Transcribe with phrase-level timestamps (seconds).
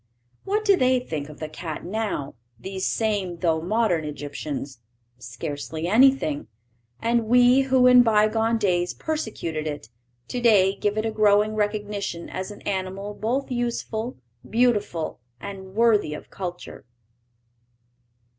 [0.45, 4.79] What do they think of the cat now, these same though modern Egyptians?
[5.19, 6.47] Scarcely anything.
[7.03, 9.89] And we, who in bygone ages persecuted it,
[10.29, 14.17] to day give it a growing recognition as an animal both useful,
[14.49, 16.83] beautiful, and worthy of culture.